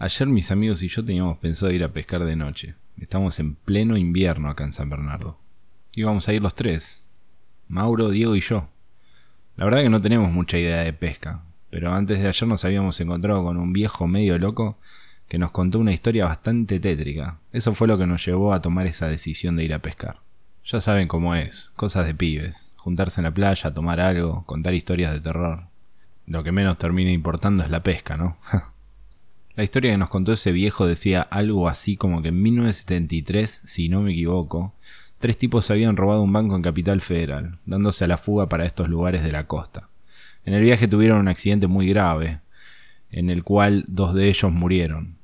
Ayer 0.00 0.28
mis 0.28 0.52
amigos 0.52 0.84
y 0.84 0.88
yo 0.88 1.04
teníamos 1.04 1.38
pensado 1.38 1.72
ir 1.72 1.82
a 1.82 1.88
pescar 1.88 2.24
de 2.24 2.36
noche. 2.36 2.76
Estamos 3.00 3.40
en 3.40 3.56
pleno 3.56 3.96
invierno 3.96 4.48
acá 4.48 4.62
en 4.62 4.72
San 4.72 4.88
Bernardo. 4.88 5.40
Íbamos 5.92 6.28
a 6.28 6.32
ir 6.32 6.40
los 6.40 6.54
tres. 6.54 7.08
Mauro, 7.66 8.08
Diego 8.10 8.36
y 8.36 8.40
yo. 8.40 8.68
La 9.56 9.64
verdad 9.64 9.82
que 9.82 9.88
no 9.88 10.00
tenemos 10.00 10.30
mucha 10.30 10.56
idea 10.56 10.84
de 10.84 10.92
pesca, 10.92 11.42
pero 11.68 11.92
antes 11.92 12.20
de 12.20 12.28
ayer 12.28 12.48
nos 12.48 12.64
habíamos 12.64 13.00
encontrado 13.00 13.42
con 13.42 13.56
un 13.56 13.72
viejo 13.72 14.06
medio 14.06 14.38
loco 14.38 14.78
que 15.26 15.36
nos 15.36 15.50
contó 15.50 15.80
una 15.80 15.92
historia 15.92 16.26
bastante 16.26 16.78
tétrica. 16.78 17.38
Eso 17.52 17.74
fue 17.74 17.88
lo 17.88 17.98
que 17.98 18.06
nos 18.06 18.24
llevó 18.24 18.52
a 18.52 18.62
tomar 18.62 18.86
esa 18.86 19.08
decisión 19.08 19.56
de 19.56 19.64
ir 19.64 19.74
a 19.74 19.80
pescar. 19.80 20.20
Ya 20.64 20.80
saben 20.80 21.08
cómo 21.08 21.34
es, 21.34 21.72
cosas 21.74 22.06
de 22.06 22.14
pibes, 22.14 22.72
juntarse 22.76 23.20
en 23.20 23.24
la 23.24 23.34
playa, 23.34 23.74
tomar 23.74 24.00
algo, 24.00 24.44
contar 24.46 24.74
historias 24.74 25.12
de 25.12 25.20
terror. 25.20 25.64
Lo 26.28 26.44
que 26.44 26.52
menos 26.52 26.78
termina 26.78 27.10
importando 27.10 27.64
es 27.64 27.70
la 27.70 27.82
pesca, 27.82 28.16
¿no? 28.16 28.36
La 29.58 29.64
historia 29.64 29.90
que 29.90 29.98
nos 29.98 30.08
contó 30.08 30.30
ese 30.30 30.52
viejo 30.52 30.86
decía 30.86 31.20
algo 31.20 31.68
así 31.68 31.96
como 31.96 32.22
que 32.22 32.28
en 32.28 32.40
1973, 32.40 33.62
si 33.64 33.88
no 33.88 34.02
me 34.02 34.12
equivoco, 34.12 34.72
tres 35.18 35.36
tipos 35.36 35.68
habían 35.72 35.96
robado 35.96 36.22
un 36.22 36.32
banco 36.32 36.54
en 36.54 36.62
Capital 36.62 37.00
Federal, 37.00 37.58
dándose 37.66 38.04
a 38.04 38.06
la 38.06 38.18
fuga 38.18 38.46
para 38.46 38.64
estos 38.64 38.88
lugares 38.88 39.24
de 39.24 39.32
la 39.32 39.48
costa. 39.48 39.88
En 40.44 40.54
el 40.54 40.62
viaje 40.62 40.86
tuvieron 40.86 41.18
un 41.18 41.26
accidente 41.26 41.66
muy 41.66 41.88
grave, 41.88 42.38
en 43.10 43.30
el 43.30 43.42
cual 43.42 43.84
dos 43.88 44.14
de 44.14 44.28
ellos 44.28 44.52
murieron. 44.52 45.16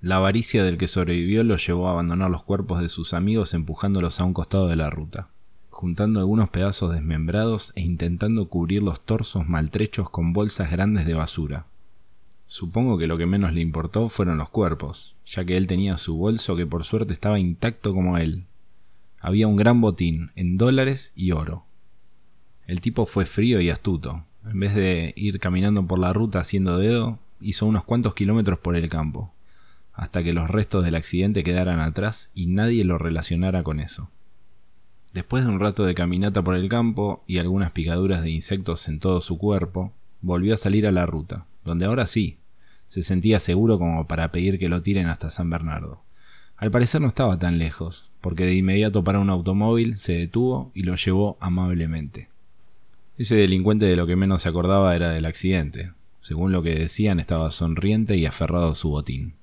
La 0.00 0.16
avaricia 0.16 0.64
del 0.64 0.78
que 0.78 0.88
sobrevivió 0.88 1.44
los 1.44 1.66
llevó 1.66 1.88
a 1.88 1.92
abandonar 1.92 2.30
los 2.30 2.44
cuerpos 2.44 2.80
de 2.80 2.88
sus 2.88 3.12
amigos 3.12 3.52
empujándolos 3.52 4.20
a 4.20 4.24
un 4.24 4.32
costado 4.32 4.68
de 4.68 4.76
la 4.76 4.88
ruta, 4.88 5.28
juntando 5.68 6.18
algunos 6.18 6.48
pedazos 6.48 6.94
desmembrados 6.94 7.74
e 7.76 7.82
intentando 7.82 8.48
cubrir 8.48 8.82
los 8.82 9.04
torsos 9.04 9.46
maltrechos 9.46 10.08
con 10.08 10.32
bolsas 10.32 10.70
grandes 10.70 11.04
de 11.04 11.12
basura. 11.12 11.66
Supongo 12.46 12.98
que 12.98 13.06
lo 13.06 13.16
que 13.16 13.26
menos 13.26 13.52
le 13.52 13.60
importó 13.60 14.08
fueron 14.08 14.38
los 14.38 14.50
cuerpos, 14.50 15.14
ya 15.26 15.44
que 15.44 15.56
él 15.56 15.66
tenía 15.66 15.96
su 15.98 16.16
bolso 16.16 16.56
que 16.56 16.66
por 16.66 16.84
suerte 16.84 17.12
estaba 17.12 17.38
intacto 17.38 17.94
como 17.94 18.18
él. 18.18 18.44
Había 19.20 19.48
un 19.48 19.56
gran 19.56 19.80
botín 19.80 20.30
en 20.36 20.58
dólares 20.58 21.12
y 21.16 21.32
oro. 21.32 21.64
El 22.66 22.80
tipo 22.80 23.06
fue 23.06 23.24
frío 23.24 23.60
y 23.60 23.70
astuto. 23.70 24.24
En 24.44 24.60
vez 24.60 24.74
de 24.74 25.14
ir 25.16 25.40
caminando 25.40 25.86
por 25.86 25.98
la 25.98 26.12
ruta 26.12 26.38
haciendo 26.38 26.78
dedo, 26.78 27.18
hizo 27.40 27.66
unos 27.66 27.84
cuantos 27.84 28.14
kilómetros 28.14 28.58
por 28.58 28.76
el 28.76 28.88
campo, 28.88 29.32
hasta 29.94 30.22
que 30.22 30.34
los 30.34 30.50
restos 30.50 30.84
del 30.84 30.94
accidente 30.94 31.44
quedaran 31.44 31.80
atrás 31.80 32.30
y 32.34 32.46
nadie 32.46 32.84
lo 32.84 32.98
relacionara 32.98 33.62
con 33.62 33.80
eso. 33.80 34.10
Después 35.14 35.44
de 35.44 35.50
un 35.50 35.60
rato 35.60 35.84
de 35.84 35.94
caminata 35.94 36.42
por 36.42 36.56
el 36.56 36.68
campo 36.68 37.24
y 37.26 37.38
algunas 37.38 37.70
picaduras 37.70 38.22
de 38.22 38.30
insectos 38.30 38.88
en 38.88 39.00
todo 39.00 39.20
su 39.22 39.38
cuerpo, 39.38 39.92
volvió 40.20 40.52
a 40.54 40.58
salir 40.58 40.86
a 40.86 40.92
la 40.92 41.06
ruta 41.06 41.46
donde 41.64 41.86
ahora 41.86 42.06
sí, 42.06 42.38
se 42.86 43.02
sentía 43.02 43.40
seguro 43.40 43.78
como 43.78 44.06
para 44.06 44.30
pedir 44.30 44.58
que 44.58 44.68
lo 44.68 44.82
tiren 44.82 45.08
hasta 45.08 45.30
San 45.30 45.50
Bernardo. 45.50 46.02
Al 46.56 46.70
parecer 46.70 47.00
no 47.00 47.08
estaba 47.08 47.38
tan 47.38 47.58
lejos, 47.58 48.10
porque 48.20 48.46
de 48.46 48.54
inmediato 48.54 49.02
para 49.02 49.18
un 49.18 49.30
automóvil, 49.30 49.98
se 49.98 50.12
detuvo 50.12 50.70
y 50.74 50.82
lo 50.82 50.94
llevó 50.94 51.36
amablemente. 51.40 52.28
Ese 53.16 53.36
delincuente 53.36 53.86
de 53.86 53.96
lo 53.96 54.06
que 54.06 54.16
menos 54.16 54.42
se 54.42 54.48
acordaba 54.48 54.94
era 54.94 55.10
del 55.10 55.26
accidente. 55.26 55.92
Según 56.20 56.52
lo 56.52 56.62
que 56.62 56.74
decían, 56.74 57.20
estaba 57.20 57.50
sonriente 57.50 58.16
y 58.16 58.26
aferrado 58.26 58.70
a 58.70 58.74
su 58.74 58.90
botín. 58.90 59.34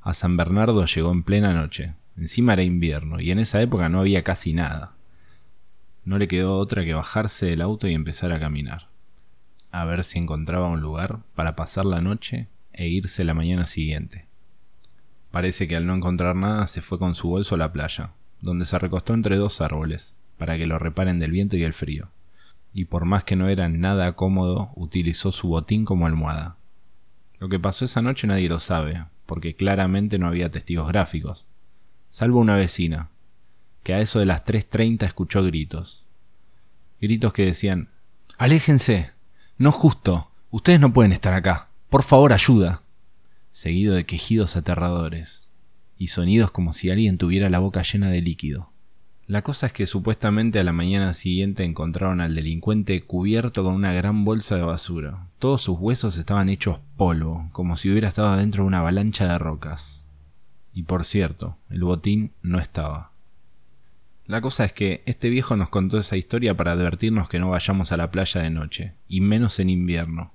A 0.00 0.14
San 0.14 0.36
Bernardo 0.36 0.84
llegó 0.84 1.10
en 1.12 1.22
plena 1.22 1.54
noche. 1.54 1.94
Encima 2.16 2.52
era 2.52 2.62
invierno, 2.62 3.20
y 3.20 3.30
en 3.30 3.38
esa 3.38 3.62
época 3.62 3.88
no 3.88 4.00
había 4.00 4.22
casi 4.22 4.52
nada. 4.52 4.92
No 6.04 6.18
le 6.18 6.28
quedó 6.28 6.56
otra 6.56 6.84
que 6.84 6.94
bajarse 6.94 7.46
del 7.46 7.62
auto 7.62 7.88
y 7.88 7.94
empezar 7.94 8.32
a 8.32 8.40
caminar 8.40 8.87
a 9.70 9.84
ver 9.84 10.04
si 10.04 10.18
encontraba 10.18 10.68
un 10.68 10.80
lugar 10.80 11.20
para 11.34 11.56
pasar 11.56 11.84
la 11.84 12.00
noche 12.00 12.48
e 12.72 12.88
irse 12.88 13.24
la 13.24 13.34
mañana 13.34 13.64
siguiente. 13.64 14.26
Parece 15.30 15.68
que 15.68 15.76
al 15.76 15.86
no 15.86 15.94
encontrar 15.94 16.36
nada 16.36 16.66
se 16.66 16.80
fue 16.80 16.98
con 16.98 17.14
su 17.14 17.28
bolso 17.28 17.54
a 17.54 17.58
la 17.58 17.72
playa, 17.72 18.12
donde 18.40 18.64
se 18.64 18.78
recostó 18.78 19.14
entre 19.14 19.36
dos 19.36 19.60
árboles, 19.60 20.16
para 20.38 20.56
que 20.56 20.66
lo 20.66 20.78
reparen 20.78 21.18
del 21.18 21.32
viento 21.32 21.56
y 21.56 21.64
el 21.64 21.74
frío. 21.74 22.08
Y 22.72 22.86
por 22.86 23.04
más 23.04 23.24
que 23.24 23.36
no 23.36 23.48
era 23.48 23.68
nada 23.68 24.12
cómodo, 24.12 24.70
utilizó 24.74 25.32
su 25.32 25.48
botín 25.48 25.84
como 25.84 26.06
almohada. 26.06 26.56
Lo 27.38 27.48
que 27.48 27.58
pasó 27.58 27.84
esa 27.84 28.02
noche 28.02 28.26
nadie 28.26 28.48
lo 28.48 28.58
sabe, 28.58 29.04
porque 29.26 29.54
claramente 29.54 30.18
no 30.18 30.26
había 30.26 30.50
testigos 30.50 30.88
gráficos, 30.88 31.46
salvo 32.08 32.40
una 32.40 32.56
vecina, 32.56 33.10
que 33.82 33.94
a 33.94 34.00
eso 34.00 34.18
de 34.18 34.26
las 34.26 34.44
3.30 34.44 35.04
escuchó 35.04 35.42
gritos. 35.42 36.04
Gritos 37.00 37.32
que 37.32 37.44
decían, 37.44 37.88
¡Aléjense! 38.38 39.17
No 39.58 39.72
justo. 39.72 40.30
Ustedes 40.52 40.78
no 40.78 40.92
pueden 40.92 41.10
estar 41.10 41.34
acá. 41.34 41.68
Por 41.90 42.04
favor, 42.04 42.32
ayuda. 42.32 42.80
Seguido 43.50 43.94
de 43.94 44.04
quejidos 44.04 44.54
aterradores 44.54 45.50
y 45.98 46.06
sonidos 46.06 46.52
como 46.52 46.72
si 46.72 46.90
alguien 46.90 47.18
tuviera 47.18 47.50
la 47.50 47.58
boca 47.58 47.82
llena 47.82 48.08
de 48.08 48.22
líquido. 48.22 48.70
La 49.26 49.42
cosa 49.42 49.66
es 49.66 49.72
que 49.72 49.86
supuestamente 49.86 50.60
a 50.60 50.64
la 50.64 50.72
mañana 50.72 51.12
siguiente 51.12 51.64
encontraron 51.64 52.20
al 52.20 52.36
delincuente 52.36 53.02
cubierto 53.02 53.64
con 53.64 53.74
una 53.74 53.92
gran 53.92 54.24
bolsa 54.24 54.54
de 54.54 54.62
basura. 54.62 55.26
Todos 55.40 55.60
sus 55.60 55.76
huesos 55.76 56.16
estaban 56.18 56.48
hechos 56.48 56.78
polvo, 56.96 57.48
como 57.50 57.76
si 57.76 57.90
hubiera 57.90 58.08
estado 58.08 58.36
dentro 58.36 58.62
de 58.62 58.68
una 58.68 58.78
avalancha 58.78 59.26
de 59.26 59.38
rocas. 59.38 60.06
Y 60.72 60.84
por 60.84 61.04
cierto, 61.04 61.56
el 61.68 61.82
botín 61.82 62.30
no 62.42 62.60
estaba. 62.60 63.10
La 64.28 64.42
cosa 64.42 64.66
es 64.66 64.74
que 64.74 65.02
este 65.06 65.30
viejo 65.30 65.56
nos 65.56 65.70
contó 65.70 65.96
esa 65.96 66.18
historia 66.18 66.54
para 66.54 66.72
advertirnos 66.72 67.30
que 67.30 67.38
no 67.38 67.48
vayamos 67.48 67.92
a 67.92 67.96
la 67.96 68.10
playa 68.10 68.42
de 68.42 68.50
noche, 68.50 68.92
y 69.08 69.22
menos 69.22 69.58
en 69.58 69.70
invierno, 69.70 70.32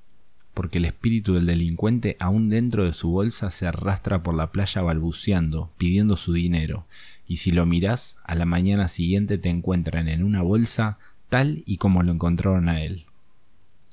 porque 0.56 0.80
el 0.80 0.86
espíritu 0.86 1.36
del 1.36 1.46
delincuente 1.46 2.18
aún 2.20 2.50
dentro 2.50 2.86
de 2.86 2.94
su 2.94 3.12
bolsa 3.12 3.52
se 3.52 3.68
arrastra 3.68 4.24
por 4.24 4.34
la 4.34 4.50
playa 4.50 4.82
balbuceando, 4.82 5.70
pidiendo 5.78 6.16
su 6.16 6.34
dinero, 6.34 6.88
y 7.28 7.38
si 7.38 7.52
lo 7.52 7.68
mirás, 7.68 8.18
a 8.24 8.34
la 8.34 8.46
mañana 8.46 8.88
siguiente 8.88 9.38
te 9.38 9.50
encuentran 9.50 10.08
en 10.08 10.24
una 10.24 10.42
bolsa 10.42 10.98
tal 11.30 11.62
y 11.68 11.78
como 11.78 12.02
lo 12.02 12.14
encontraron 12.14 12.70
a 12.70 12.82
él. 12.82 13.06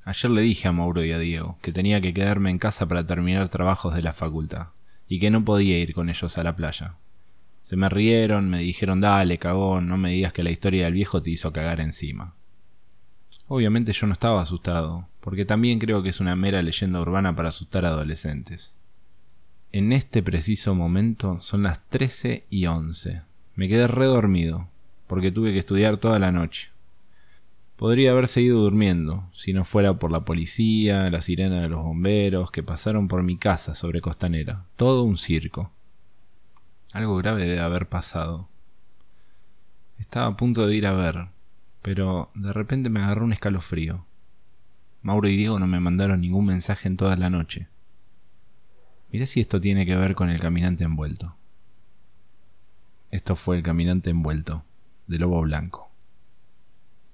Ayer 0.07 0.31
le 0.31 0.41
dije 0.41 0.67
a 0.67 0.73
Mauro 0.73 1.05
y 1.05 1.13
a 1.13 1.19
Diego 1.19 1.59
que 1.61 1.73
tenía 1.73 2.01
que 2.01 2.15
quedarme 2.15 2.49
en 2.49 2.59
casa 2.59 2.89
para 2.89 3.07
terminar 3.07 3.51
trabajos 3.51 3.95
de 3.95 4.01
la 4.01 4.15
facultad, 4.15 4.69
y 5.07 5.19
que 5.19 5.31
no 5.31 5.45
podía 5.45 5.79
ir 5.79 5.93
con 5.93 6.09
ellos 6.09 6.39
a 6.39 6.43
la 6.43 6.57
playa, 6.57 6.95
se 7.63 7.77
me 7.77 7.89
rieron, 7.89 8.49
me 8.49 8.59
dijeron, 8.59 9.01
dale, 9.01 9.39
cagón, 9.39 9.89
no 9.89 9.97
me 9.97 10.11
digas 10.11 10.33
que 10.33 10.43
la 10.43 10.51
historia 10.51 10.85
del 10.85 10.95
viejo 10.95 11.23
te 11.23 11.31
hizo 11.31 11.53
cagar 11.53 11.81
encima. 11.81 12.35
Obviamente 13.49 13.93
yo 13.93 14.07
no 14.07 14.13
estaba 14.13 14.43
asustado, 14.43 15.09
porque 15.21 15.45
también 15.45 15.79
creo 15.79 16.03
que 16.03 16.09
es 16.09 16.21
una 16.21 16.37
mera 16.37 16.63
leyenda 16.63 17.01
urbana 17.01 17.35
para 17.35 17.49
asustar 17.49 17.85
a 17.85 17.89
adolescentes. 17.89 18.77
En 19.73 19.93
este 19.93 20.23
preciso 20.23 20.75
momento 20.75 21.41
son 21.41 21.63
las 21.63 21.87
13 21.89 22.45
y 22.51 22.67
11. 22.67 23.23
Me 23.55 23.69
quedé 23.69 23.87
redormido, 23.87 24.69
porque 25.07 25.31
tuve 25.31 25.53
que 25.53 25.59
estudiar 25.59 25.99
toda 25.99 26.19
la 26.19 26.33
noche. 26.33 26.71
Podría 27.77 28.11
haber 28.11 28.29
seguido 28.29 28.61
durmiendo, 28.61 29.25
si 29.33 29.53
no 29.53 29.65
fuera 29.65 29.95
por 29.95 30.13
la 30.13 30.21
policía, 30.21 31.09
la 31.11 31.23
sirena 31.23 31.63
de 31.63 31.69
los 31.69 31.83
bomberos, 31.83 32.51
que 32.51 32.63
pasaron 32.63 33.09
por 33.09 33.23
mi 33.23 33.37
casa 33.37 33.75
sobre 33.75 34.01
Costanera. 34.01 34.65
Todo 34.77 35.03
un 35.05 35.17
circo. 35.17 35.71
Algo 36.93 37.17
grave 37.17 37.47
debe 37.47 37.61
haber 37.61 37.89
pasado. 37.89 38.49
Estaba 39.99 40.27
a 40.27 40.37
punto 40.37 40.67
de 40.67 40.75
ir 40.75 40.87
a 40.87 40.93
ver, 40.93 41.29
pero 41.83 42.31
de 42.35 42.53
repente 42.53 42.91
me 42.91 43.01
agarró 43.01 43.25
un 43.25 43.33
escalofrío. 43.33 44.05
Mauro 45.03 45.29
y 45.29 45.37
Diego 45.37 45.59
no 45.59 45.67
me 45.67 45.79
mandaron 45.79 46.21
ningún 46.21 46.47
mensaje 46.47 46.89
en 46.89 46.97
toda 46.97 47.17
la 47.17 47.31
noche. 47.31 47.69
Mirá 49.13 49.27
si 49.27 49.41
esto 49.41 49.61
tiene 49.61 49.87
que 49.87 49.97
ver 49.97 50.15
con 50.15 50.31
el 50.31 50.41
caminante 50.41 50.85
envuelto. 50.85 51.37
Esto 53.11 53.37
fue 53.37 53.57
el 53.57 53.63
caminante 53.63 54.11
envuelto, 54.11 54.65
de 55.07 55.19
lobo 55.19 55.41
blanco. 55.43 55.90